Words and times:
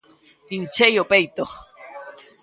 Inchei 0.57 0.95
o 1.03 1.05
peito. 1.13 1.43